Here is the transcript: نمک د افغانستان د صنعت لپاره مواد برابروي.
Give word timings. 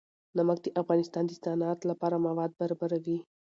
نمک 0.37 0.57
د 0.63 0.67
افغانستان 0.81 1.23
د 1.27 1.31
صنعت 1.43 1.79
لپاره 1.89 2.15
مواد 2.27 2.51
برابروي. 2.59 3.17